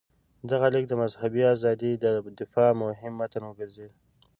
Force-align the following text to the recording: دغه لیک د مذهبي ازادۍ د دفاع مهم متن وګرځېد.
دغه 0.51 0.67
لیک 0.73 0.85
د 0.89 0.93
مذهبي 1.01 1.41
ازادۍ 1.53 1.93
د 2.03 2.05
دفاع 2.39 2.71
مهم 2.83 3.13
متن 3.19 3.43
وګرځېد. 3.45 3.91